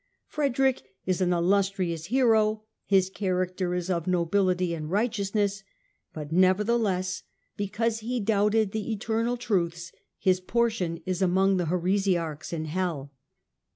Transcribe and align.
Frederick 0.25 0.81
is 1.05 1.21
an" 1.21 1.31
illustrious 1.31 2.05
hero," 2.05 2.63
his 2.85 3.07
character 3.07 3.75
is" 3.75 3.87
of 3.91 4.07
nobility 4.07 4.73
and 4.73 4.89
righteousness"; 4.89 5.63
but 6.11 6.31
nevertheless, 6.31 7.21
because 7.55 7.99
he 7.99 8.19
doubted 8.19 8.71
the 8.71 8.91
eternal 8.91 9.37
truths, 9.37 9.91
his 10.17 10.39
portion 10.39 11.03
is 11.05 11.21
among 11.21 11.57
the 11.57 11.67
heresiarchs 11.67 12.51
in 12.51 12.65
hell. 12.65 13.11